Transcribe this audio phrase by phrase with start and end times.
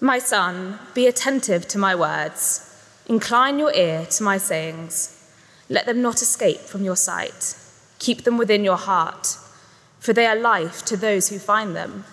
[0.00, 2.64] My son, be attentive to my words.
[3.06, 5.28] Incline your ear to my sayings.
[5.68, 7.56] Let them not escape from your sight.
[7.98, 9.36] Keep them within your heart,
[9.98, 12.04] for they are life to those who find them,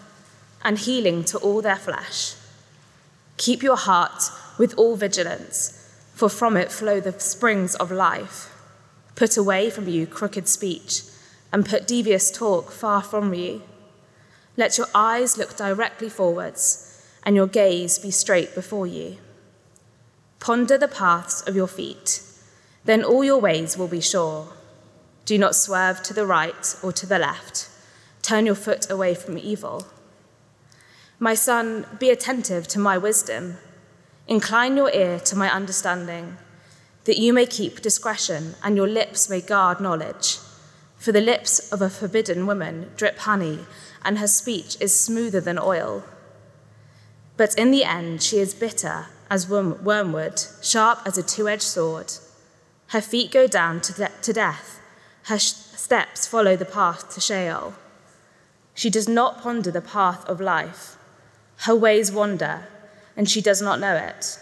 [0.64, 2.34] and healing to all their flesh.
[3.38, 8.52] Keep your heart with all vigilance, for from it flow the springs of life.
[9.14, 11.04] Put away from you crooked speech,
[11.54, 13.62] and put devious talk far from you.
[14.58, 16.95] Let your eyes look directly forwards,
[17.26, 19.18] and your gaze be straight before you.
[20.40, 22.22] Ponder the paths of your feet,
[22.86, 24.50] then all your ways will be sure.
[25.26, 27.68] Do not swerve to the right or to the left.
[28.22, 29.88] Turn your foot away from evil.
[31.20, 33.58] My son, be attentive to my wisdom.
[34.28, 36.38] Incline your ear to my understanding,
[37.06, 40.38] that you may keep discretion and your lips may guard knowledge.
[40.98, 43.60] For the lips of a forbidden woman drip honey,
[44.04, 46.04] and her speech is smoother than oil.
[47.38, 52.14] But in the end, she is bitter as wormwood, sharp as a two edged sword.
[52.88, 54.80] Her feet go down to, de- to death,
[55.24, 57.74] her sh- steps follow the path to Sheol.
[58.74, 60.98] She does not ponder the path of life.
[61.60, 62.68] Her ways wander,
[63.18, 64.40] and she does not know it.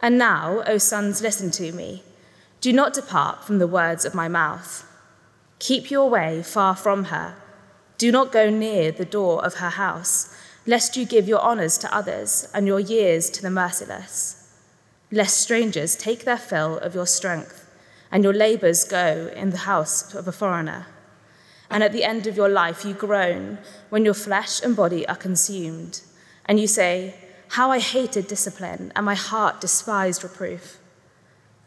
[0.00, 2.02] And now, O sons, listen to me.
[2.60, 4.86] Do not depart from the words of my mouth.
[5.58, 7.36] Keep your way far from her.
[7.98, 10.34] Do not go near the door of her house,
[10.66, 14.36] lest you give your honors to others and your years to the merciless.
[15.10, 17.66] Lest strangers take their fill of your strength,
[18.12, 20.86] and your labors go in the house of a foreigner.
[21.70, 23.58] And at the end of your life, you groan
[23.88, 26.02] when your flesh and body are consumed,
[26.46, 27.14] and you say,
[27.48, 30.78] How I hated discipline, and my heart despised reproof.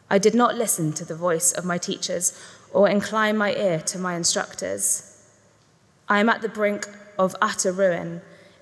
[0.09, 2.37] I did not listen to the voice of my teachers
[2.71, 5.09] or incline my ear to my instructors.
[6.07, 8.21] I am at the brink of utter ruin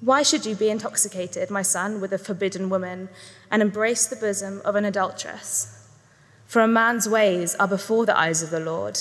[0.00, 3.08] Why should you be intoxicated, my son, with a forbidden woman
[3.50, 5.88] and embrace the bosom of an adulteress?
[6.46, 9.00] For a man's ways are before the eyes of the Lord,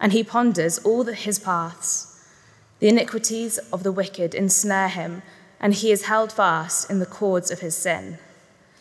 [0.00, 2.28] and he ponders all his paths.
[2.80, 5.22] The iniquities of the wicked ensnare him,
[5.60, 8.18] and he is held fast in the cords of his sin.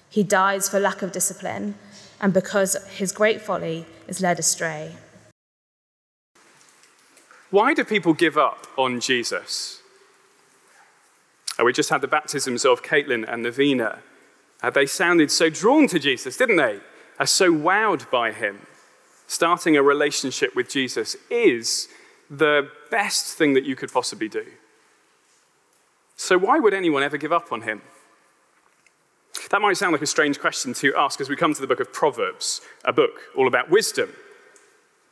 [0.09, 1.75] He dies for lack of discipline,
[2.19, 4.95] and because his great folly is led astray.
[7.51, 9.81] Why do people give up on Jesus?
[11.59, 13.99] Uh, we just had the baptisms of Caitlin and Navina.
[14.61, 16.79] Uh, they sounded so drawn to Jesus, didn't they?
[17.19, 18.67] Uh, so wowed by him.
[19.27, 21.87] Starting a relationship with Jesus is
[22.29, 24.45] the best thing that you could possibly do.
[26.17, 27.81] So, why would anyone ever give up on him?
[29.51, 31.79] That might sound like a strange question to ask as we come to the book
[31.79, 34.09] of Proverbs, a book all about wisdom.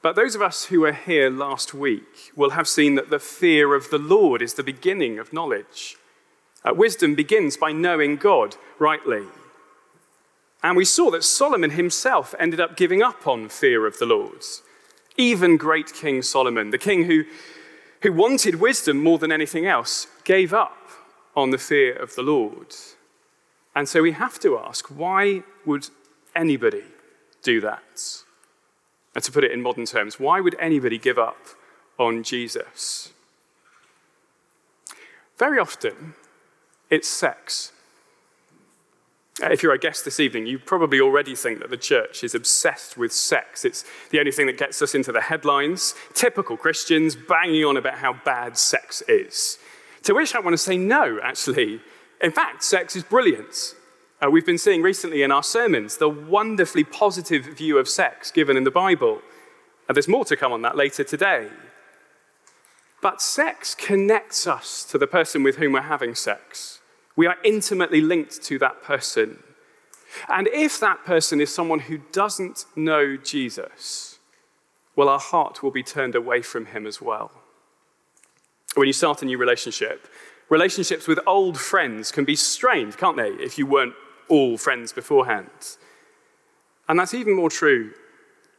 [0.02, 3.74] But those of us who were here last week will have seen that the fear
[3.74, 5.98] of the Lord is the beginning of knowledge.
[6.66, 9.24] Uh, wisdom begins by knowing God rightly.
[10.64, 14.44] And we saw that Solomon himself ended up giving up on fear of the Lord.
[15.18, 17.26] Even great King Solomon, the king who,
[18.02, 20.90] who wanted wisdom more than anything else, gave up
[21.36, 22.74] on the fear of the Lord.
[23.76, 25.90] And so we have to ask why would
[26.36, 26.84] anybody
[27.42, 28.24] do that?
[29.16, 31.46] And to put it in modern terms, why would anybody give up
[32.00, 33.12] on Jesus?
[35.38, 36.14] Very often,
[36.94, 37.72] it's sex.
[39.42, 42.36] Uh, if you're a guest this evening, you probably already think that the church is
[42.36, 43.66] obsessed with sex.
[43.66, 45.96] It's the only thing that gets us into the headlines.
[46.14, 49.58] Typical Christians banging on about how bad sex is.
[50.04, 51.82] To which I want to say no, actually.
[52.22, 53.74] In fact, sex is brilliant.
[54.24, 58.56] Uh, we've been seeing recently in our sermons the wonderfully positive view of sex given
[58.56, 59.22] in the Bible.
[59.88, 61.50] And there's more to come on that later today.
[63.02, 66.80] But sex connects us to the person with whom we're having sex.
[67.16, 69.44] We are intimately linked to that person.
[70.30, 74.20] And if that person is someone who doesn't know Jesus,
[74.96, 77.32] well, our heart will be turned away from him as well.
[78.76, 80.08] When you start a new relationship,
[80.50, 83.94] relationships with old friends can be strained, can't they, if you weren't
[84.30, 85.50] all friends beforehand.
[86.88, 87.92] And that's even more true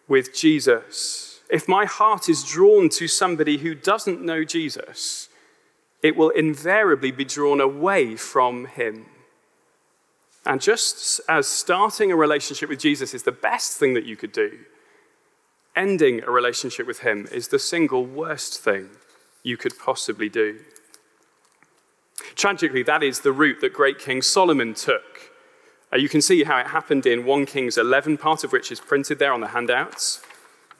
[0.08, 1.40] with Jesus.
[1.50, 5.28] If my heart is drawn to somebody who doesn't know Jesus,
[6.04, 9.06] it will invariably be drawn away from him.
[10.44, 14.30] And just as starting a relationship with Jesus is the best thing that you could
[14.30, 14.58] do,
[15.74, 18.90] ending a relationship with him is the single worst thing
[19.42, 20.60] you could possibly do.
[22.34, 25.32] Tragically, that is the route that great King Solomon took.
[25.90, 28.78] Uh, you can see how it happened in 1 Kings 11, part of which is
[28.78, 30.20] printed there on the handouts.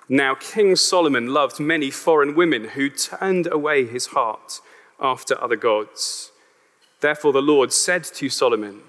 [0.06, 4.60] Now, King Solomon loved many foreign women who turned away his heart
[5.00, 6.30] after other gods.
[7.00, 8.82] Therefore, the Lord said to Solomon,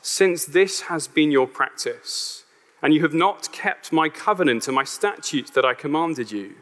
[0.00, 2.44] Since this has been your practice,
[2.82, 6.54] and you have not kept my covenant and my statutes that I commanded you,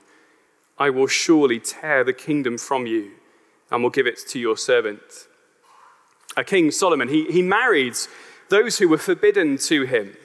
[0.79, 3.13] I will surely tear the kingdom from you
[3.71, 5.29] and will give it to your servant.
[6.37, 7.95] A King Solomon, he, he married
[8.49, 10.17] those who were forbidden to him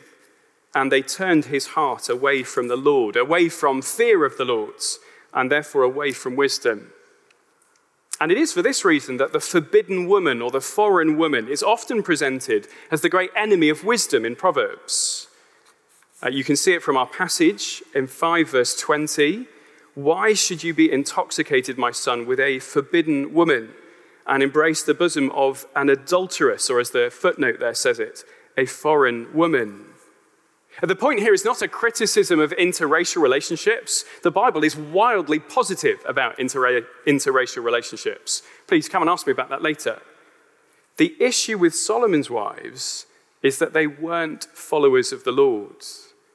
[0.75, 4.99] and they turned his heart away from the Lord, away from fear of the Lord's,
[5.33, 6.92] and therefore away from wisdom.
[8.23, 11.61] And it is for this reason that the forbidden woman or the foreign woman is
[11.61, 15.27] often presented as the great enemy of wisdom in Proverbs.
[16.23, 19.45] Uh, you can see it from our passage in 5 verse 20.
[19.95, 23.73] Why should you be intoxicated, my son, with a forbidden woman
[24.25, 28.23] and embrace the bosom of an adulteress, or as the footnote there says it,
[28.55, 29.83] a foreign woman?
[30.81, 34.05] The point here is not a criticism of interracial relationships.
[34.23, 38.41] The Bible is wildly positive about interra- interracial relationships.
[38.67, 40.01] Please come and ask me about that later.
[40.97, 43.05] The issue with Solomon's wives
[43.41, 45.83] is that they weren't followers of the Lord.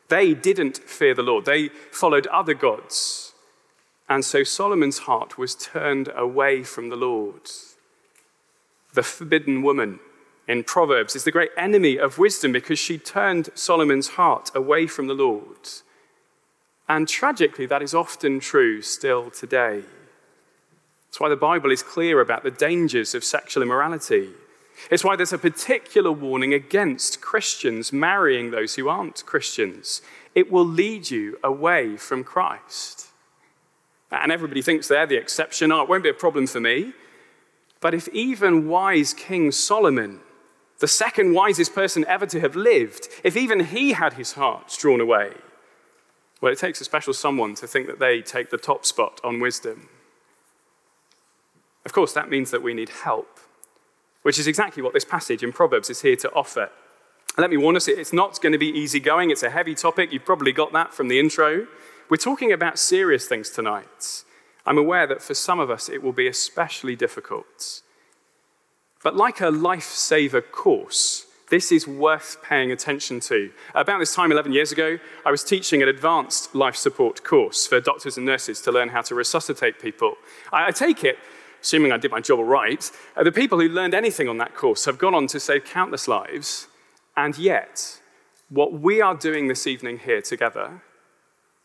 [0.08, 3.32] They didn't fear the Lord, they followed other gods.
[4.08, 7.50] And so Solomon's heart was turned away from the Lord.
[8.94, 10.00] The forbidden woman
[10.48, 15.06] in Proverbs is the great enemy of wisdom because she turned Solomon's heart away from
[15.06, 15.68] the Lord.
[16.88, 19.82] And tragically, that is often true still today.
[21.06, 24.30] That's why the Bible is clear about the dangers of sexual immorality.
[24.90, 30.00] It's why there's a particular warning against Christians marrying those who aren't Christians.
[30.34, 33.08] It will lead you away from Christ.
[34.10, 35.72] And everybody thinks they're the exception.
[35.72, 36.94] Oh, it won't be a problem for me.
[37.80, 40.20] But if even wise King Solomon
[40.78, 45.00] the second wisest person ever to have lived, if even he had his heart drawn
[45.00, 45.32] away,
[46.40, 49.40] well, it takes a special someone to think that they take the top spot on
[49.40, 49.88] wisdom.
[51.84, 53.40] Of course, that means that we need help,
[54.22, 56.70] which is exactly what this passage in Proverbs is here to offer.
[57.36, 59.30] Let me warn us, it's not going to be easy going.
[59.30, 60.12] It's a heavy topic.
[60.12, 61.66] You've probably got that from the intro.
[62.08, 64.24] We're talking about serious things tonight.
[64.66, 67.82] I'm aware that for some of us it will be especially difficult.
[69.02, 73.50] But like a lifesaver course, this is worth paying attention to.
[73.74, 77.80] About this time, 11 years ago, I was teaching an advanced life support course for
[77.80, 80.14] doctors and nurses to learn how to resuscitate people.
[80.52, 81.18] I, take it,
[81.62, 84.84] assuming I did my job right, uh, the people who learned anything on that course
[84.84, 86.68] have gone on to save countless lives,
[87.16, 88.00] and yet,
[88.48, 90.82] what we are doing this evening here together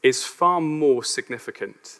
[0.01, 1.99] is far more significant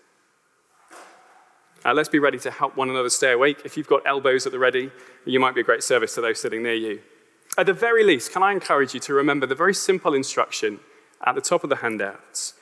[1.85, 3.61] uh, let's be ready to help one another stay awake.
[3.65, 4.91] If you've got elbows at the ready,
[5.25, 7.01] you might be a great service to those sitting near you.
[7.57, 10.79] At the very least, can I encourage you to remember the very simple instruction
[11.25, 12.55] at the top of the handouts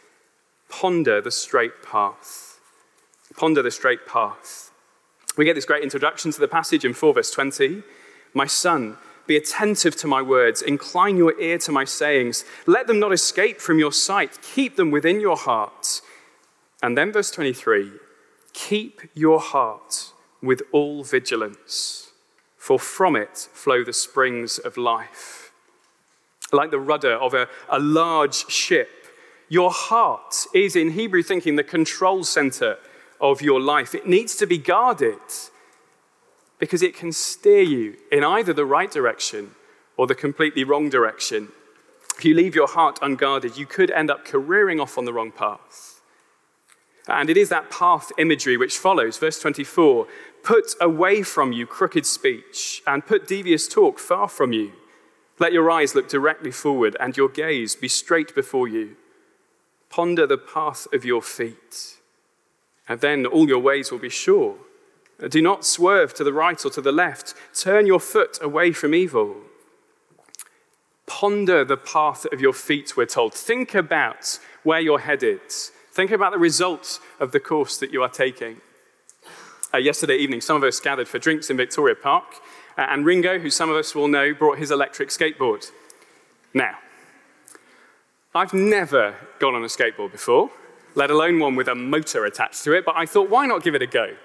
[0.70, 2.60] ponder the straight path.
[3.36, 4.72] Ponder the straight path.
[5.38, 7.84] We get this great introduction to the passage in 4 verse 20.
[8.34, 8.98] My son,
[9.28, 13.60] be attentive to my words, incline your ear to my sayings, let them not escape
[13.60, 16.02] from your sight, keep them within your heart.
[16.82, 17.92] And then verse 23
[18.54, 22.12] Keep your heart with all vigilance,
[22.58, 25.52] for from it flow the springs of life.
[26.52, 28.90] Like the rudder of a, a large ship,
[29.48, 32.78] your heart is, in Hebrew thinking, the control center
[33.20, 33.94] of your life.
[33.94, 35.20] It needs to be guarded
[36.58, 39.52] because it can steer you in either the right direction
[39.98, 41.50] or the completely wrong direction.
[42.18, 45.32] If you leave your heart unguarded, you could end up careering off on the wrong
[45.32, 45.91] path.
[47.12, 49.18] And it is that path imagery which follows.
[49.18, 50.08] Verse 24
[50.44, 54.74] Put away from you crooked speech, and put devious talk far from you.
[55.40, 58.96] Let your eyes look directly forward, and your gaze be straight before you.
[59.90, 61.98] Ponder the path of your feet,
[62.88, 64.56] and then all your ways will be sure.
[65.30, 67.36] Do not swerve to the right or to the left.
[67.54, 69.36] Turn your foot away from evil.
[71.06, 73.34] Ponder the path of your feet, we're told.
[73.34, 75.42] Think about where you're headed.
[75.92, 78.62] Think about the results of the course that you are taking.
[79.74, 82.24] Uh, yesterday evening, some of us gathered for drinks in Victoria Park,
[82.78, 85.70] uh, and Ringo, who some of us will know, brought his electric skateboard.
[86.54, 86.78] Now,
[88.34, 90.50] I've never gone on a skateboard before,
[90.96, 93.76] let alone one with a motor attached to it, but I thought, why not give
[93.76, 94.16] it a go?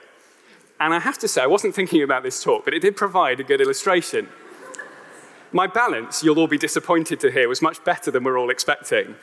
[0.78, 3.40] And I have to say, I wasn't thinking about this talk, but it did provide
[3.40, 4.28] a good illustration.
[5.50, 9.16] My balance, you'll all be disappointed to hear, was much better than we're all expecting.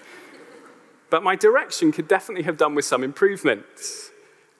[1.13, 3.65] But my direction could definitely have done with some improvement.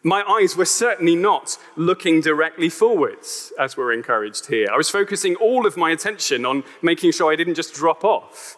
[0.03, 4.67] My eyes were certainly not looking directly forwards, as we're encouraged here.
[4.72, 8.55] I was focusing all of my attention on making sure I didn't just drop off,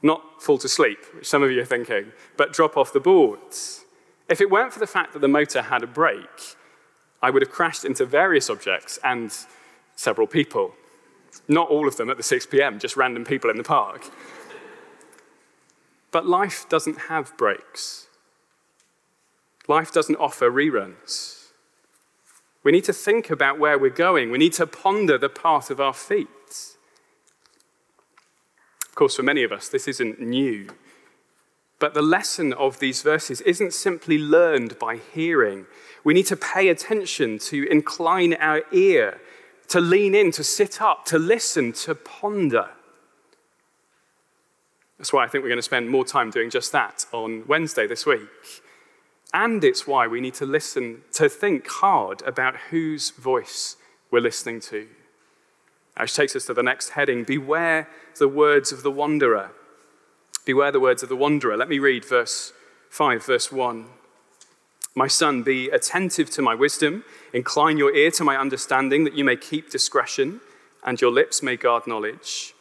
[0.00, 3.84] not fall to sleep, which some of you are thinking, but drop off the boards.
[4.30, 6.56] If it weren't for the fact that the motor had a brake,
[7.20, 9.30] I would have crashed into various objects and
[9.96, 10.72] several people.
[11.46, 14.10] Not all of them at the 6 p.m., just random people in the park.
[16.14, 18.06] But life doesn't have brakes,
[19.66, 21.48] Life doesn't offer reruns.
[22.62, 24.30] We need to think about where we're going.
[24.30, 26.76] We need to ponder the path of our feet.
[28.88, 30.68] Of course, for many of us, this isn't new.
[31.80, 35.66] But the lesson of these verses isn't simply learned by hearing.
[36.04, 39.20] We need to pay attention, to incline our ear,
[39.68, 42.70] to lean in, to sit up, to listen, to ponder.
[45.04, 47.86] That's why I think we're going to spend more time doing just that on Wednesday
[47.86, 48.62] this week.
[49.34, 53.76] And it's why we need to listen, to think hard about whose voice
[54.10, 54.88] we're listening to.
[56.00, 57.86] Which takes us to the next heading Beware
[58.18, 59.50] the words of the wanderer.
[60.46, 61.58] Beware the words of the wanderer.
[61.58, 62.54] Let me read verse
[62.88, 63.84] 5, verse 1.
[64.94, 69.24] My son, be attentive to my wisdom, incline your ear to my understanding, that you
[69.24, 70.40] may keep discretion,
[70.82, 72.53] and your lips may guard knowledge.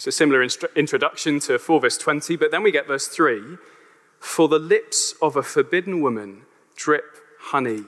[0.00, 0.42] It's a similar
[0.76, 3.58] introduction to 4 verse 20, but then we get verse 3
[4.18, 7.84] For the lips of a forbidden woman drip honey,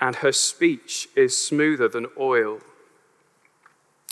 [0.00, 2.60] and her speech is smoother than oil.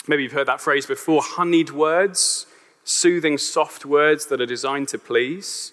[0.07, 2.45] Maybe you've heard that phrase before honeyed words,
[2.83, 5.71] soothing, soft words that are designed to please.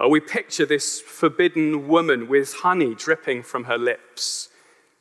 [0.00, 4.48] Or we picture this forbidden woman with honey dripping from her lips.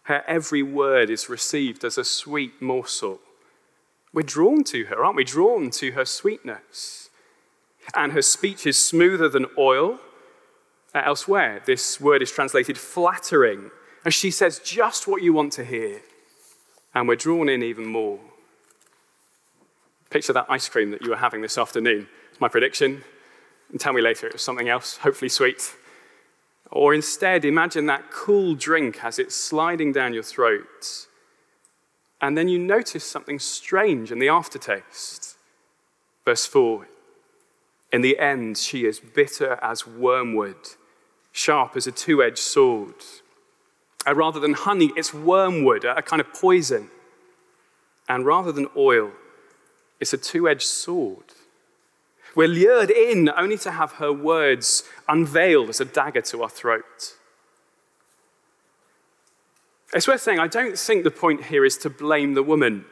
[0.03, 3.19] Her every word is received as a sweet morsel.
[4.13, 5.23] We're drawn to her, aren't we?
[5.23, 7.09] Drawn to her sweetness.
[7.95, 9.99] And her speech is smoother than oil.
[10.93, 13.71] Uh, elsewhere, this word is translated flattering.
[14.03, 16.01] And she says just what you want to hear.
[16.95, 18.19] And we're drawn in even more.
[20.09, 22.07] Picture that ice cream that you were having this afternoon.
[22.31, 23.03] It's my prediction.
[23.69, 25.75] And tell me later it was something else, hopefully sweet.
[26.71, 31.07] Or instead, imagine that cool drink as it's sliding down your throat
[32.21, 35.35] and then you notice something strange in the aftertaste.
[36.25, 36.87] Verse 4
[37.91, 40.55] In the end, she is bitter as wormwood,
[41.31, 42.95] sharp as a two edged sword.
[44.05, 46.89] Uh, rather than honey, it's wormwood, a kind of poison.
[48.09, 49.11] And rather than oil,
[49.99, 51.33] it's a two edged sword.
[52.35, 57.16] We're lured in only to have her words unveiled as a dagger to our throat.
[59.93, 62.85] It's worth saying, I don't think the point here is to blame the woman.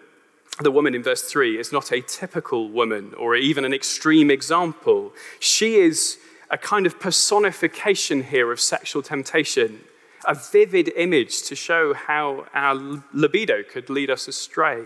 [0.61, 5.11] The woman in verse 3 is not a typical woman or even an extreme example.
[5.39, 6.17] She is
[6.49, 9.81] a kind of personification here of sexual temptation,
[10.25, 14.85] a vivid image to show how our libido could lead us astray.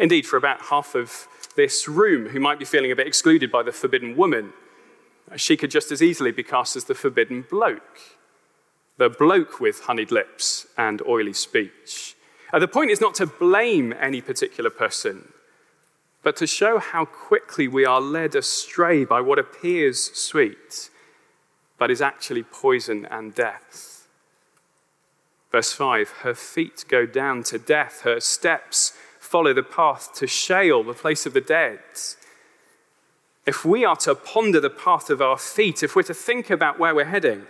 [0.00, 3.62] Indeed, for about half of this room who might be feeling a bit excluded by
[3.62, 4.52] the forbidden woman,
[5.36, 8.17] she could just as easily be cast as the forbidden bloke
[8.98, 12.16] the bloke with honeyed lips and oily speech.
[12.52, 15.28] Uh, the point is not to blame any particular person,
[16.22, 20.90] but to show how quickly we are led astray by what appears sweet,
[21.78, 24.08] but is actually poison and death.
[25.52, 30.82] Verse 5 Her feet go down to death, her steps follow the path to Sheol,
[30.82, 31.80] the place of the dead.
[33.46, 36.78] If we are to ponder the path of our feet, if we're to think about
[36.78, 37.46] where we're heading,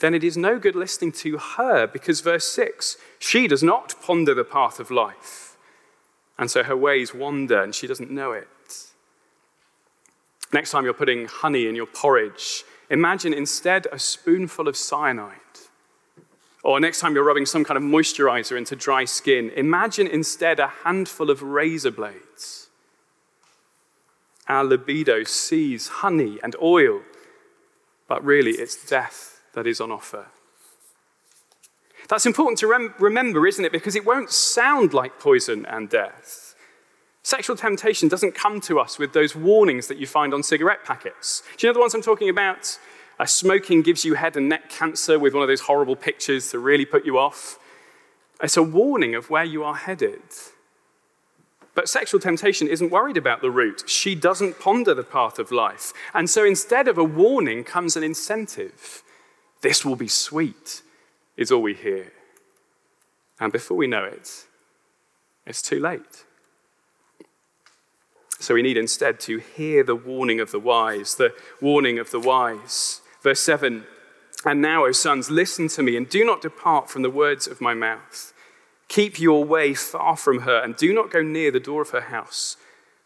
[0.00, 4.34] then it is no good listening to her because, verse 6, she does not ponder
[4.34, 5.56] the path of life.
[6.38, 8.48] And so her ways wander and she doesn't know it.
[10.52, 15.36] Next time you're putting honey in your porridge, imagine instead a spoonful of cyanide.
[16.64, 20.68] Or next time you're rubbing some kind of moisturizer into dry skin, imagine instead a
[20.84, 22.68] handful of razor blades.
[24.48, 27.02] Our libido sees honey and oil,
[28.08, 30.26] but really it's death that is on offer.
[32.08, 33.72] That's important to rem- remember, isn't it?
[33.72, 36.54] Because it won't sound like poison and death.
[37.22, 41.42] Sexual temptation doesn't come to us with those warnings that you find on cigarette packets.
[41.56, 42.78] Do you know the ones I'm talking about?
[43.18, 46.58] Uh, smoking gives you head and neck cancer with one of those horrible pictures to
[46.58, 47.58] really put you off.
[48.42, 50.22] It's a warning of where you are headed.
[51.74, 53.84] But sexual temptation isn't worried about the route.
[53.86, 55.92] She doesn't ponder the path of life.
[56.14, 59.02] And so instead of a warning comes an incentive.
[59.60, 60.82] This will be sweet,
[61.36, 62.12] is all we hear.
[63.38, 64.46] And before we know it,
[65.46, 66.24] it's too late.
[68.38, 72.20] So we need instead to hear the warning of the wise, the warning of the
[72.20, 73.02] wise.
[73.22, 73.84] Verse 7
[74.46, 77.60] And now, O sons, listen to me and do not depart from the words of
[77.60, 78.32] my mouth.
[78.88, 82.00] Keep your way far from her and do not go near the door of her
[82.00, 82.56] house,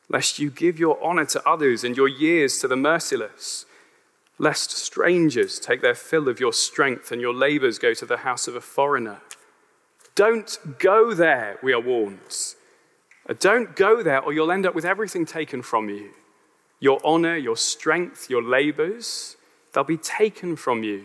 [0.08, 3.66] lest you give your honor to others and your years to the merciless,
[4.38, 8.48] lest strangers take their fill of your strength and your labors go to the house
[8.48, 9.20] of a foreigner.
[10.14, 12.54] Don't go there, we are warned.
[13.38, 16.10] Don't go there, or you'll end up with everything taken from you
[16.80, 19.36] your honor, your strength, your labors.
[19.72, 21.04] They'll be taken from you.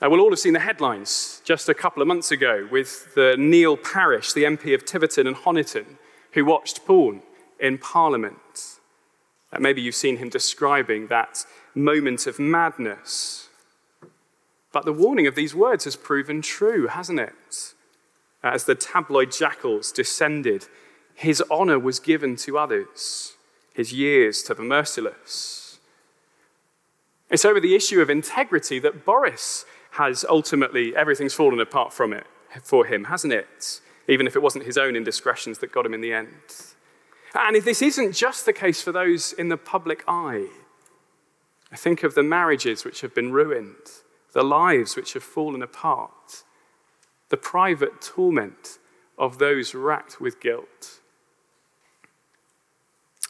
[0.00, 3.34] Now, we'll all have seen the headlines just a couple of months ago with the
[3.36, 5.96] Neil Parish, the MP of Tiverton and Honiton,
[6.32, 7.22] who watched porn
[7.58, 8.73] in Parliament.
[9.60, 11.44] Maybe you've seen him describing that
[11.74, 13.48] moment of madness.
[14.72, 17.74] But the warning of these words has proven true, hasn't it?
[18.44, 20.66] as the tabloid jackals descended,
[21.14, 23.32] his honor was given to others,
[23.72, 25.78] his years to the merciless.
[27.30, 32.26] It's over the issue of integrity that Boris has ultimately, everything's fallen apart from it
[32.62, 33.80] for him, hasn't it?
[34.06, 36.73] Even if it wasn't his own indiscretions that got him in the end.
[37.34, 40.46] And if this isn't just the case for those in the public eye,
[41.72, 43.90] I think of the marriages which have been ruined,
[44.32, 46.44] the lives which have fallen apart,
[47.30, 48.78] the private torment
[49.18, 51.00] of those racked with guilt.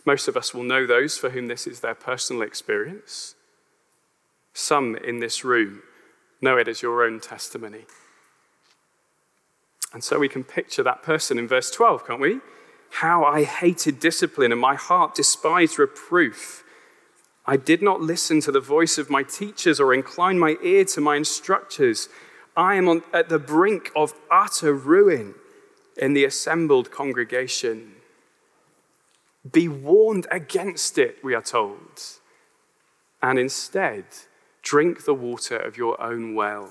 [0.05, 3.35] Most of us will know those for whom this is their personal experience.
[4.53, 5.83] Some in this room
[6.43, 7.87] know it as your own testimony.
[9.95, 12.41] And so we can picture that person in verse 12, can't we?
[12.99, 16.63] How I hated discipline and my heart despised reproof.
[17.45, 21.01] I did not listen to the voice of my teachers or incline my ear to
[21.01, 22.09] my instructors.
[22.57, 25.35] I am on, at the brink of utter ruin
[25.97, 27.97] in the assembled congregation.
[29.51, 32.01] Be warned against it, we are told,
[33.21, 34.05] and instead
[34.63, 36.71] drink the water of your own well.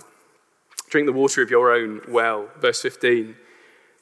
[0.90, 2.50] Drink the water of your own well.
[2.62, 3.36] Verse 15.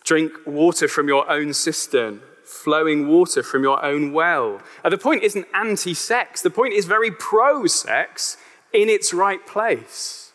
[0.03, 4.61] Drink water from your own cistern, flowing water from your own well.
[4.83, 8.37] The point isn't anti sex, the point is very pro sex
[8.73, 10.31] in its right place.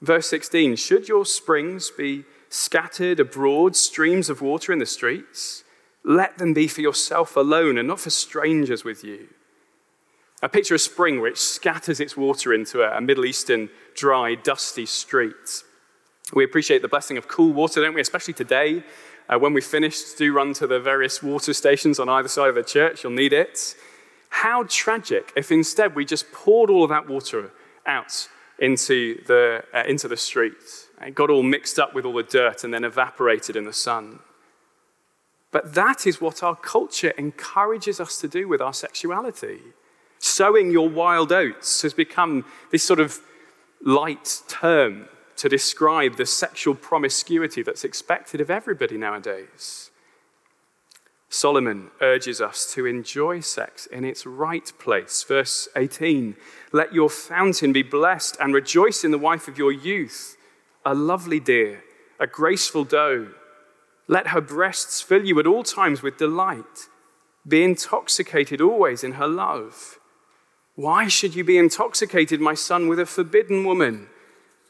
[0.00, 5.64] Verse 16 Should your springs be scattered abroad, streams of water in the streets?
[6.04, 9.28] Let them be for yourself alone and not for strangers with you.
[10.42, 15.64] A picture of spring which scatters its water into a Middle Eastern dry, dusty street.
[16.34, 18.00] We appreciate the blessing of cool water, don't we?
[18.00, 18.82] Especially today.
[19.28, 22.56] Uh, when we finish, do run to the various water stations on either side of
[22.56, 23.04] the church.
[23.04, 23.74] You'll need it.
[24.28, 27.52] How tragic if instead we just poured all of that water
[27.86, 30.88] out into the, uh, into the street.
[31.00, 34.20] It got all mixed up with all the dirt and then evaporated in the sun.
[35.50, 39.60] But that is what our culture encourages us to do with our sexuality.
[40.18, 43.20] Sowing your wild oats has become this sort of
[43.82, 49.90] light term to describe the sexual promiscuity that's expected of everybody nowadays.
[51.28, 55.24] Solomon urges us to enjoy sex in its right place.
[55.24, 56.36] Verse 18
[56.72, 60.36] Let your fountain be blessed and rejoice in the wife of your youth,
[60.86, 61.82] a lovely deer,
[62.20, 63.32] a graceful doe.
[64.06, 66.88] Let her breasts fill you at all times with delight.
[67.46, 69.98] Be intoxicated always in her love.
[70.76, 74.08] Why should you be intoxicated, my son, with a forbidden woman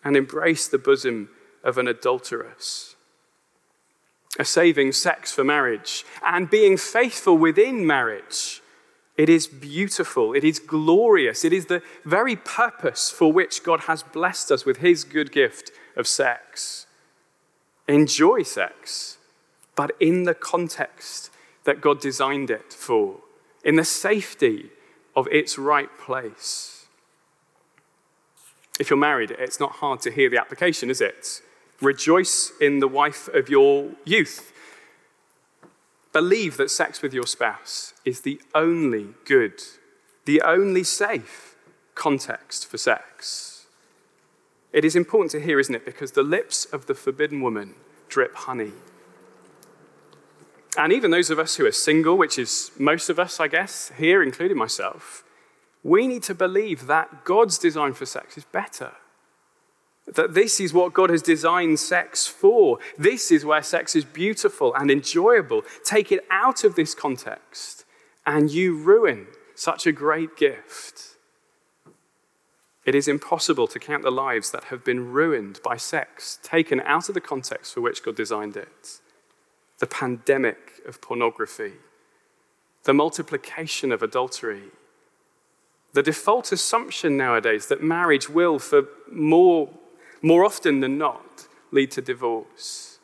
[0.05, 1.31] and embrace the bosom
[1.63, 2.95] of an adulteress?
[4.39, 8.63] a saving sex for marriage, and being faithful within marriage.
[9.17, 10.35] It is beautiful.
[10.35, 11.45] It is glorious.
[11.45, 15.71] It is the very purpose for which God has blessed us with his good gift
[15.97, 16.87] of sex.
[17.87, 19.19] Enjoy sex,
[19.77, 21.31] but in the context
[21.63, 23.21] that God designed it for,
[23.63, 24.71] in the safety
[25.15, 26.74] of its right place.
[28.81, 31.41] If you're married, it's not hard to hear the application, is it?
[31.81, 34.53] Rejoice in the wife of your youth.
[36.13, 39.63] Believe that sex with your spouse is the only good,
[40.25, 41.57] the only safe
[41.95, 43.67] context for sex.
[44.73, 45.85] It is important to hear, isn't it?
[45.85, 47.75] Because the lips of the forbidden woman
[48.09, 48.73] drip honey.
[50.77, 53.93] And even those of us who are single, which is most of us, I guess,
[53.97, 55.24] here, including myself,
[55.85, 58.93] we need to believe that God's design for sex is better.
[60.07, 62.79] That this is what God has designed sex for.
[62.99, 65.63] This is where sex is beautiful and enjoyable.
[65.85, 67.85] Take it out of this context,
[68.27, 71.17] and you ruin such a great gift.
[72.85, 77.09] It is impossible to count the lives that have been ruined by sex, taken out
[77.09, 79.01] of the context for which God designed it.
[79.79, 81.73] The pandemic of pornography,
[82.85, 84.65] the multiplication of adultery,
[85.95, 89.71] the default assumption nowadays that marriage will, for more,
[90.21, 92.99] more often than not, lead to divorce.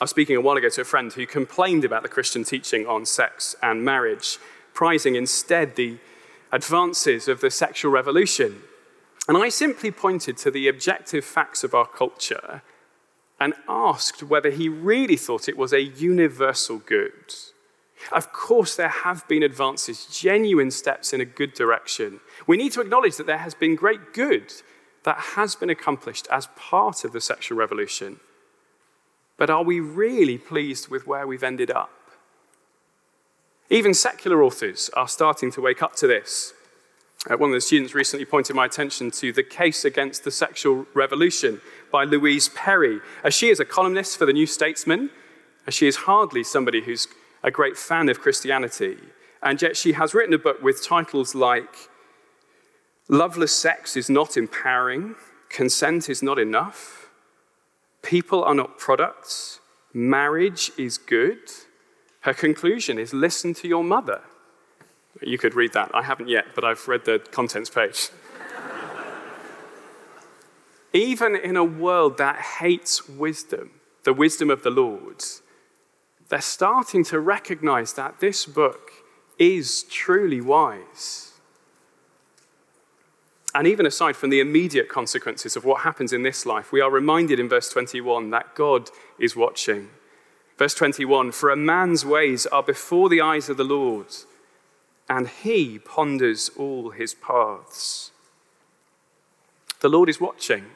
[0.00, 2.86] I was speaking a while ago to a friend who complained about the Christian teaching
[2.86, 4.38] on sex and marriage,
[4.72, 5.98] prizing instead the
[6.52, 8.62] advances of the sexual revolution.
[9.26, 12.62] And I simply pointed to the objective facts of our culture
[13.40, 17.34] and asked whether he really thought it was a universal good.
[18.12, 22.20] Of course, there have been advances, genuine steps in a good direction.
[22.46, 24.52] We need to acknowledge that there has been great good
[25.04, 28.18] that has been accomplished as part of the sexual revolution.
[29.36, 31.90] But are we really pleased with where we've ended up?
[33.70, 36.52] Even secular authors are starting to wake up to this.
[37.28, 40.86] Uh, one of the students recently pointed my attention to The Case Against the Sexual
[40.94, 43.00] Revolution by Louise Perry.
[43.24, 45.10] As she is a columnist for The New Statesman,
[45.66, 47.08] as she is hardly somebody who's
[47.46, 48.98] a great fan of Christianity,
[49.40, 51.88] and yet she has written a book with titles like
[53.08, 55.14] Loveless Sex is Not Empowering,
[55.48, 57.08] Consent is Not Enough,
[58.02, 59.60] People are Not Products,
[59.94, 61.38] Marriage is Good.
[62.22, 64.22] Her conclusion is listen to your mother.
[65.22, 65.92] You could read that.
[65.94, 68.10] I haven't yet, but I've read the contents page.
[70.92, 73.70] Even in a world that hates wisdom,
[74.02, 75.22] the wisdom of the Lord,
[76.28, 78.90] they're starting to recognize that this book
[79.38, 81.32] is truly wise.
[83.54, 86.90] And even aside from the immediate consequences of what happens in this life, we are
[86.90, 89.88] reminded in verse 21 that God is watching.
[90.58, 94.08] Verse 21 For a man's ways are before the eyes of the Lord
[95.08, 98.10] and he ponders all his paths.
[99.80, 100.66] The Lord is watching.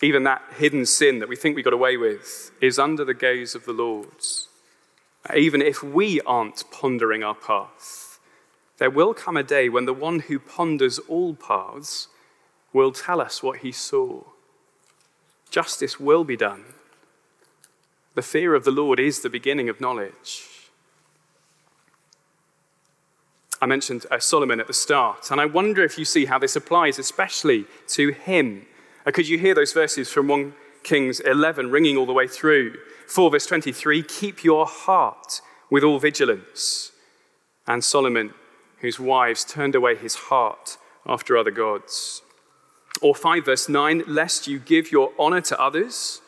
[0.00, 3.54] Even that hidden sin that we think we got away with is under the gaze
[3.54, 4.22] of the Lord.
[5.34, 8.20] Even if we aren't pondering our path,
[8.78, 12.08] there will come a day when the one who ponders all paths
[12.72, 14.22] will tell us what he saw.
[15.50, 16.64] Justice will be done.
[18.14, 20.46] The fear of the Lord is the beginning of knowledge.
[23.60, 26.54] I mentioned uh, Solomon at the start, and I wonder if you see how this
[26.54, 28.66] applies, especially to him.
[29.12, 32.74] Could you hear those verses from 1 Kings 11 ringing all the way through?
[33.06, 35.40] 4 verse 23 Keep your heart
[35.70, 36.92] with all vigilance.
[37.66, 38.34] And Solomon,
[38.78, 42.22] whose wives turned away his heart after other gods.
[43.00, 46.20] Or 5 verse 9 Lest you give your honor to others.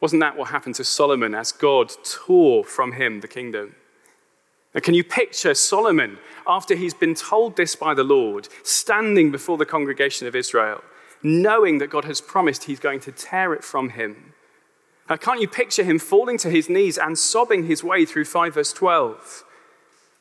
[0.00, 3.74] Wasn't that what happened to Solomon as God tore from him the kingdom?
[4.74, 9.56] Now, can you picture Solomon, after he's been told this by the Lord, standing before
[9.56, 10.82] the congregation of Israel,
[11.22, 14.34] knowing that God has promised he's going to tear it from him?
[15.08, 18.54] Now, can't you picture him falling to his knees and sobbing his way through 5
[18.54, 19.44] verse 12?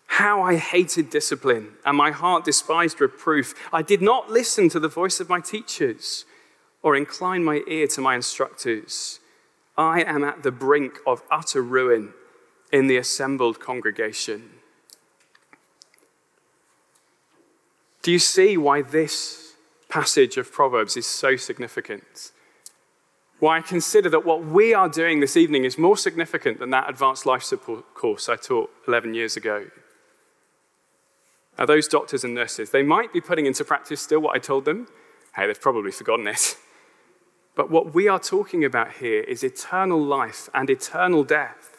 [0.07, 3.53] How I hated discipline, and my heart despised reproof.
[3.73, 6.25] I did not listen to the voice of my teachers
[6.81, 9.19] or incline my ear to my instructors.
[9.77, 12.13] I am at the brink of utter ruin
[12.71, 14.49] in the assembled congregation.
[18.01, 19.46] Do you see why this
[19.89, 22.31] passage of Proverbs is so significant?
[23.39, 26.89] Why I consider that what we are doing this evening is more significant than that
[26.89, 29.67] advanced life support course I taught 11 years ago.
[31.57, 34.65] Now, those doctors and nurses, they might be putting into practice still what I told
[34.65, 34.87] them.
[35.35, 36.55] Hey, they've probably forgotten it.
[37.55, 41.75] But what we are talking about here is eternal life and eternal death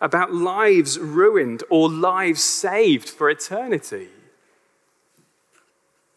[0.00, 4.08] about lives ruined or lives saved for eternity.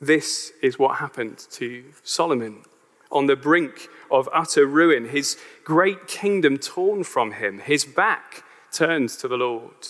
[0.01, 2.63] This is what happened to Solomon
[3.11, 9.09] on the brink of utter ruin, his great kingdom torn from him, his back turned
[9.09, 9.87] to the Lord.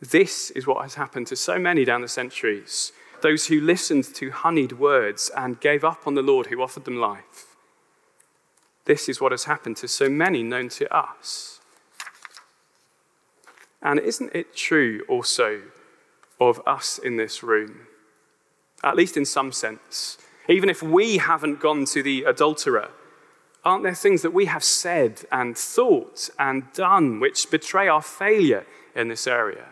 [0.00, 4.30] This is what has happened to so many down the centuries those who listened to
[4.30, 7.56] honeyed words and gave up on the Lord who offered them life.
[8.84, 11.60] This is what has happened to so many known to us.
[13.82, 15.62] And isn't it true also
[16.40, 17.87] of us in this room?
[18.82, 20.18] At least in some sense.
[20.48, 22.90] Even if we haven't gone to the adulterer,
[23.64, 28.66] aren't there things that we have said and thought and done which betray our failure
[28.94, 29.66] in this area?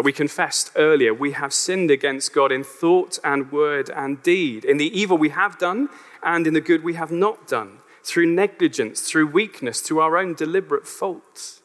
[0.00, 4.76] We confessed earlier, we have sinned against God in thought and word and deed, in
[4.76, 5.88] the evil we have done
[6.22, 10.34] and in the good we have not done, through negligence, through weakness, through our own
[10.34, 11.62] deliberate faults.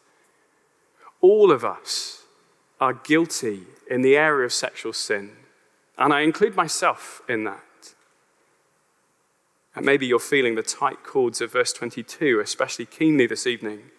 [1.22, 2.24] All of us
[2.82, 5.38] are guilty in the area of sexual sin.
[5.97, 7.62] And I include myself in that.
[9.75, 13.91] And maybe you're feeling the tight cords of verse 22 especially keenly this evening.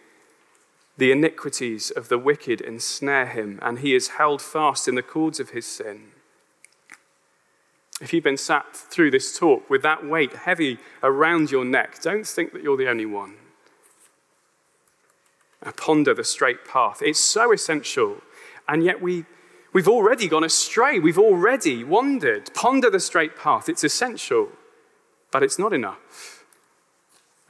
[0.97, 5.41] The iniquities of the wicked ensnare him, and he is held fast in the cords
[5.41, 6.13] of his sin.
[8.01, 12.27] If you've been sat through this talk with that weight heavy around your neck, don't
[12.27, 13.35] think that you're the only one.
[15.77, 17.03] ponder the straight path.
[17.03, 18.19] It's so essential,
[18.69, 19.25] and yet we,
[19.75, 20.99] we've already gone astray.
[20.99, 22.55] We've already wandered.
[22.55, 23.69] Ponder the straight path.
[23.69, 24.49] It's essential,
[25.31, 26.45] but it's not enough.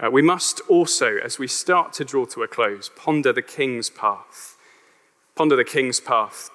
[0.00, 3.90] Uh, we must also, as we start to draw to a close, ponder the king's
[3.90, 4.56] path.
[5.37, 6.50] Ponder the king's path.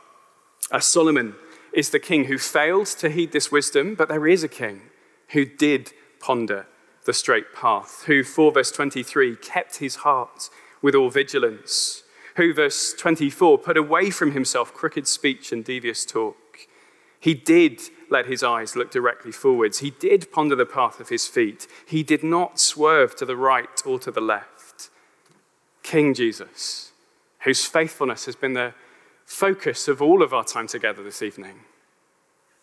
[0.72, 1.36] As Solomon
[1.72, 4.82] is the king who failed to heed this wisdom, but there is a king
[5.30, 6.68] who did ponder
[7.06, 10.50] the straight path, who, 4 verse 23, kept his heart
[10.82, 12.04] with all vigilance,
[12.40, 16.70] who, verse 24, put away from himself crooked speech and devious talk.
[17.20, 19.80] He did let his eyes look directly forwards.
[19.80, 21.68] He did ponder the path of his feet.
[21.86, 24.90] He did not swerve to the right or to the left.
[25.84, 26.94] King Jesus,
[27.40, 28.74] whose faithfulness has been the
[29.26, 31.66] focus of all of our time together this evening.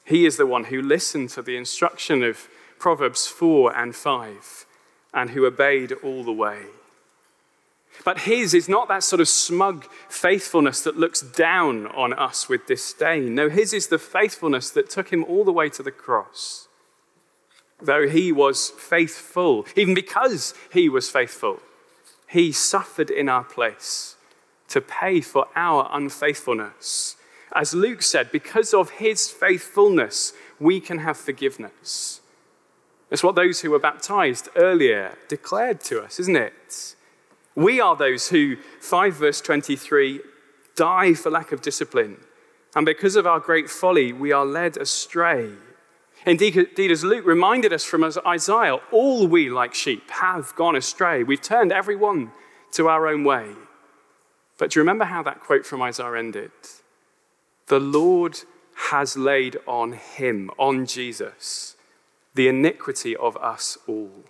[0.06, 4.66] He is the one who listened to the instruction of Proverbs 4 and 5
[5.12, 6.62] and who obeyed all the way.
[8.04, 12.66] But his is not that sort of smug faithfulness that looks down on us with
[12.66, 13.35] disdain.
[13.35, 16.68] No, his is the faithfulness that took him all the way to the cross.
[17.80, 21.61] Though he was faithful, even because he was faithful,
[22.28, 24.16] he suffered in our place
[24.68, 27.16] to pay for our unfaithfulness.
[27.54, 32.20] As Luke said, because of his faithfulness, we can have forgiveness.
[33.09, 36.95] That's what those who were baptized earlier declared to us, isn't it?
[37.56, 40.20] We are those who, 5 verse 23,
[40.76, 42.18] die for lack of discipline.
[42.76, 45.50] And because of our great folly, we are led astray.
[46.26, 51.22] Indeed, as Luke reminded us from Isaiah, all we like sheep have gone astray.
[51.22, 52.32] We've turned every one
[52.72, 53.52] to our own way.
[54.58, 56.50] But do you remember how that quote from Isaiah ended?
[57.68, 58.40] The Lord
[58.90, 61.76] has laid on him, on Jesus,
[62.34, 64.24] the iniquity of us all.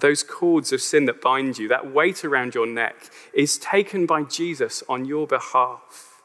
[0.00, 2.96] Those cords of sin that bind you, that weight around your neck,
[3.32, 6.22] is taken by Jesus on your behalf.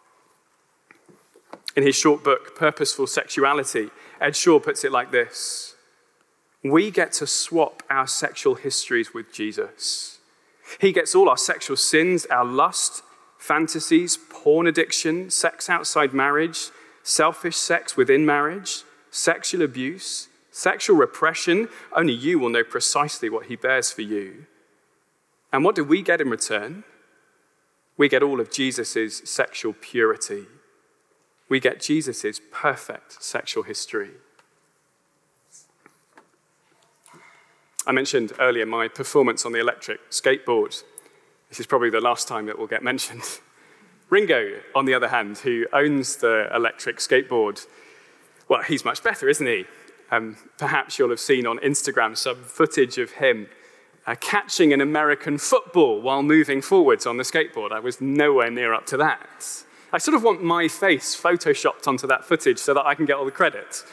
[1.75, 5.75] In his short book, Purposeful Sexuality, Ed Shaw puts it like this
[6.63, 10.19] We get to swap our sexual histories with Jesus.
[10.79, 13.03] He gets all our sexual sins, our lust,
[13.37, 16.69] fantasies, porn addiction, sex outside marriage,
[17.03, 20.28] selfish sex within marriage, sexual abuse,
[20.59, 21.69] sexual repression.
[21.95, 24.45] Only you will know precisely what he bears for you.
[25.53, 26.83] And what do we get in return?
[27.97, 30.45] We get all of Jesus' sexual purity.
[31.47, 34.11] We get Jesus' perfect sexual history.
[37.87, 40.83] I mentioned earlier my performance on the electric skateboard.
[41.49, 43.23] This is probably the last time it will get mentioned.
[44.09, 47.65] Ringo, on the other hand, who owns the electric skateboard,
[48.47, 49.65] well, he's much better, isn't he?
[50.11, 53.47] Um, perhaps you'll have seen on Instagram some footage of him
[54.07, 57.71] uh, catching an American football while moving forwards on the skateboard.
[57.71, 59.63] I was nowhere near up to that.
[59.91, 63.17] I sort of want my face photoshopped onto that footage so that I can get
[63.17, 63.83] all the credit.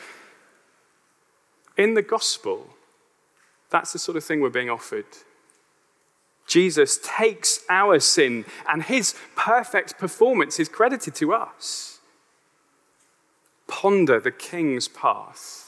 [1.77, 2.69] In the gospel,
[3.71, 5.05] that's the sort of thing we're being offered.
[6.47, 11.99] Jesus takes our sin, and his perfect performance is credited to us.
[13.67, 15.66] Ponder the king's path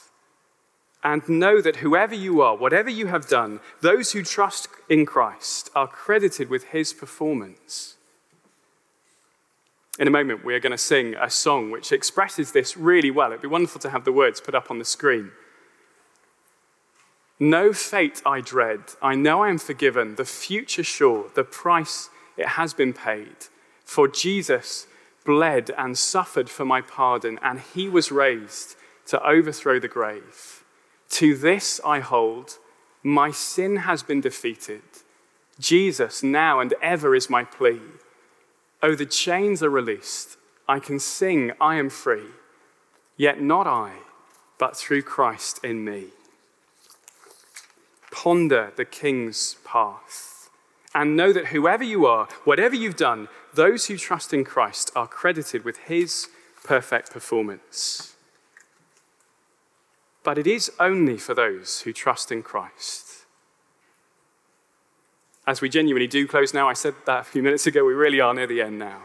[1.05, 5.71] and know that whoever you are, whatever you have done, those who trust in Christ
[5.75, 7.97] are credited with his performance.
[9.99, 13.31] In a moment, we are going to sing a song which expresses this really well.
[13.31, 15.33] It'd be wonderful to have the words put up on the screen.
[17.41, 18.81] No fate I dread.
[19.01, 20.17] I know I am forgiven.
[20.17, 21.31] The future sure.
[21.35, 23.37] The price it has been paid.
[23.85, 24.87] For Jesus
[25.25, 30.58] bled and suffered for my pardon, and he was raised to overthrow the grave.
[31.11, 32.59] To this I hold.
[33.03, 34.83] My sin has been defeated.
[35.59, 37.81] Jesus now and ever is my plea.
[38.83, 40.37] Oh, the chains are released.
[40.69, 42.27] I can sing, I am free.
[43.17, 43.95] Yet not I,
[44.59, 46.09] but through Christ in me.
[48.11, 50.51] Ponder the king's path
[50.95, 55.07] and know that whoever you are, whatever you've done, those who trust in Christ are
[55.07, 56.29] credited with his
[56.65, 58.15] perfect performance.
[60.29, 63.25] But it is only for those who trust in Christ.
[65.47, 68.21] As we genuinely do close now, I said that a few minutes ago, we really
[68.21, 69.05] are near the end now.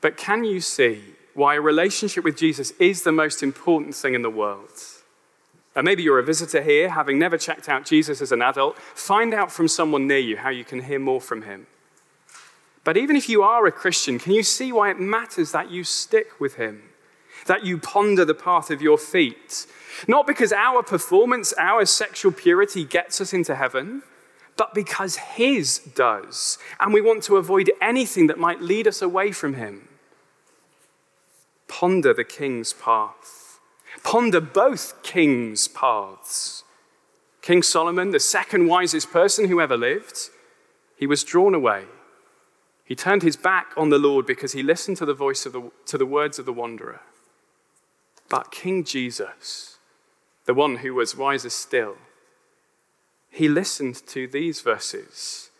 [0.00, 1.00] But can you see
[1.34, 4.72] why a relationship with Jesus is the most important thing in the world?
[5.76, 8.76] And maybe you're a visitor here, having never checked out Jesus as an adult.
[8.80, 11.68] Find out from someone near you how you can hear more from him.
[12.82, 15.84] But even if you are a Christian, can you see why it matters that you
[15.84, 16.82] stick with him?
[17.46, 19.66] That you ponder the path of your feet?
[20.06, 24.02] Not because our performance, our sexual purity gets us into heaven,
[24.56, 26.58] but because his does.
[26.80, 29.88] And we want to avoid anything that might lead us away from him.
[31.68, 33.58] Ponder the king's path.
[34.02, 36.64] Ponder both kings' paths.
[37.42, 40.30] King Solomon, the second wisest person who ever lived,
[40.96, 41.84] he was drawn away.
[42.84, 45.70] He turned his back on the Lord because he listened to the voice of the,
[45.86, 47.00] to the words of the wanderer.
[48.28, 49.78] But King Jesus,
[50.44, 51.96] the one who was wiser still,
[53.30, 55.50] he listened to these verses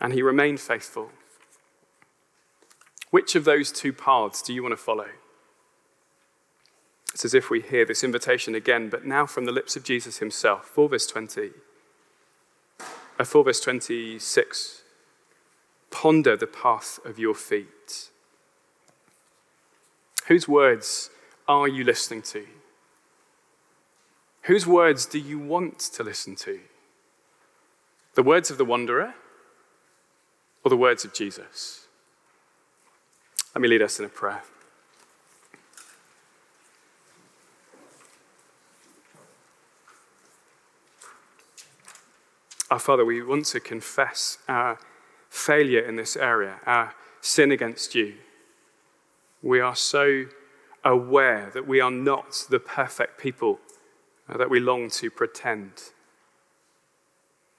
[0.00, 1.10] and he remained faithful.
[3.10, 5.08] Which of those two paths do you want to follow?
[7.12, 10.18] It's as if we hear this invitation again, but now from the lips of Jesus
[10.18, 10.66] himself.
[10.66, 11.50] 4 verse 20.
[13.18, 14.82] Uh, 4 verse 26.
[15.92, 18.10] Ponder the path of your feet.
[20.26, 21.10] Whose words
[21.46, 22.46] are you listening to?
[24.42, 26.60] Whose words do you want to listen to?
[28.14, 29.14] The words of the wanderer
[30.64, 31.86] or the words of Jesus?
[33.54, 34.42] Let me lead us in a prayer.
[42.70, 44.78] Our Father, we want to confess our
[45.28, 48.14] failure in this area, our sin against you.
[49.42, 50.26] We are so
[50.84, 53.58] aware that we are not the perfect people
[54.28, 55.90] uh, that we long to pretend.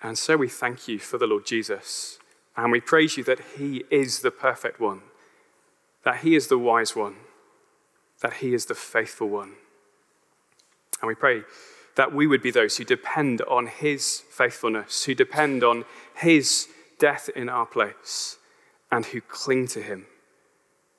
[0.01, 2.19] And so we thank you for the Lord Jesus.
[2.55, 5.01] And we praise you that he is the perfect one,
[6.03, 7.15] that he is the wise one,
[8.21, 9.53] that he is the faithful one.
[11.01, 11.43] And we pray
[11.95, 15.85] that we would be those who depend on his faithfulness, who depend on
[16.15, 16.67] his
[16.99, 18.38] death in our place,
[18.91, 20.05] and who cling to him,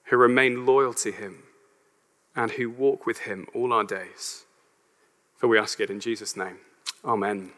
[0.04, 1.42] who remain loyal to him,
[2.36, 4.44] and who walk with him all our days.
[5.36, 6.58] For we ask it in Jesus' name.
[7.04, 7.52] Amen.